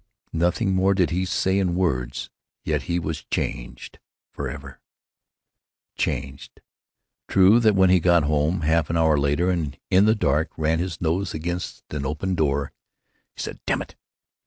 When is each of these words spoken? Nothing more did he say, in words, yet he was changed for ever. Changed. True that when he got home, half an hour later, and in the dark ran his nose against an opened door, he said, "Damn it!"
Nothing 0.33 0.73
more 0.73 0.95
did 0.95 1.11
he 1.11 1.25
say, 1.25 1.59
in 1.59 1.75
words, 1.75 2.31
yet 2.65 2.81
he 2.89 2.97
was 2.97 3.23
changed 3.25 3.99
for 4.31 4.49
ever. 4.49 4.79
Changed. 5.95 6.59
True 7.27 7.59
that 7.59 7.75
when 7.75 7.91
he 7.91 7.99
got 7.99 8.23
home, 8.23 8.61
half 8.61 8.89
an 8.89 8.97
hour 8.97 9.15
later, 9.15 9.51
and 9.51 9.77
in 9.91 10.05
the 10.05 10.15
dark 10.15 10.49
ran 10.57 10.79
his 10.79 11.01
nose 11.01 11.35
against 11.35 11.83
an 11.93 12.03
opened 12.03 12.37
door, 12.37 12.71
he 13.35 13.41
said, 13.43 13.59
"Damn 13.67 13.83
it!" 13.83 13.95